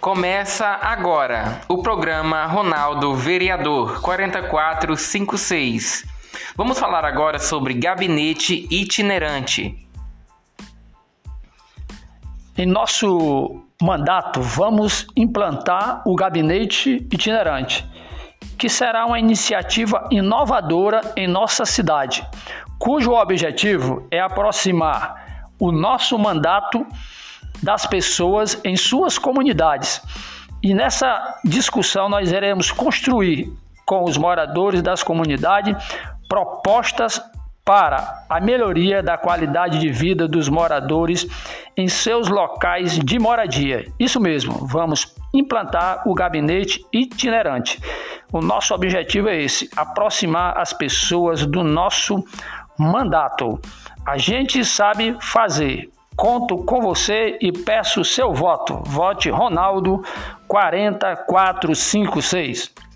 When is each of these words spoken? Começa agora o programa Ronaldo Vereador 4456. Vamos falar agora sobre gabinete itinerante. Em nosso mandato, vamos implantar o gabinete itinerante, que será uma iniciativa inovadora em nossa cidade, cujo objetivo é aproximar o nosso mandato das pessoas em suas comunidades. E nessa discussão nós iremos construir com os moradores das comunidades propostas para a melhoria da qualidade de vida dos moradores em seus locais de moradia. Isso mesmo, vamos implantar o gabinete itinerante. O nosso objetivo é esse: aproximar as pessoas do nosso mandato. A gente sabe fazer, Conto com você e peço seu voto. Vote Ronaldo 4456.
Começa 0.00 0.78
agora 0.80 1.60
o 1.68 1.82
programa 1.82 2.46
Ronaldo 2.46 3.16
Vereador 3.16 4.00
4456. 4.00 6.06
Vamos 6.56 6.78
falar 6.78 7.04
agora 7.04 7.40
sobre 7.40 7.74
gabinete 7.74 8.68
itinerante. 8.70 9.76
Em 12.56 12.64
nosso 12.64 13.60
mandato, 13.82 14.40
vamos 14.40 15.04
implantar 15.16 16.00
o 16.06 16.14
gabinete 16.14 17.04
itinerante, 17.12 17.84
que 18.56 18.68
será 18.68 19.04
uma 19.04 19.18
iniciativa 19.18 20.06
inovadora 20.12 21.00
em 21.16 21.26
nossa 21.26 21.64
cidade, 21.64 22.24
cujo 22.78 23.10
objetivo 23.10 24.06
é 24.12 24.20
aproximar 24.20 25.48
o 25.58 25.72
nosso 25.72 26.16
mandato 26.16 26.86
das 27.62 27.86
pessoas 27.86 28.60
em 28.64 28.76
suas 28.76 29.18
comunidades. 29.18 30.00
E 30.62 30.74
nessa 30.74 31.38
discussão 31.44 32.08
nós 32.08 32.32
iremos 32.32 32.70
construir 32.70 33.52
com 33.86 34.04
os 34.04 34.16
moradores 34.16 34.82
das 34.82 35.02
comunidades 35.02 35.76
propostas 36.28 37.20
para 37.64 38.24
a 38.30 38.40
melhoria 38.40 39.02
da 39.02 39.18
qualidade 39.18 39.78
de 39.78 39.90
vida 39.90 40.26
dos 40.26 40.48
moradores 40.48 41.26
em 41.76 41.86
seus 41.86 42.28
locais 42.28 42.98
de 42.98 43.18
moradia. 43.18 43.84
Isso 43.98 44.18
mesmo, 44.18 44.66
vamos 44.66 45.14
implantar 45.34 46.02
o 46.06 46.14
gabinete 46.14 46.82
itinerante. 46.90 47.78
O 48.32 48.40
nosso 48.40 48.74
objetivo 48.74 49.28
é 49.28 49.42
esse: 49.42 49.68
aproximar 49.76 50.56
as 50.56 50.72
pessoas 50.72 51.44
do 51.44 51.62
nosso 51.62 52.24
mandato. 52.78 53.60
A 54.06 54.16
gente 54.16 54.64
sabe 54.64 55.14
fazer, 55.20 55.90
Conto 56.18 56.58
com 56.64 56.80
você 56.80 57.38
e 57.40 57.52
peço 57.52 58.04
seu 58.04 58.34
voto. 58.34 58.82
Vote 58.84 59.30
Ronaldo 59.30 60.02
4456. 60.48 62.87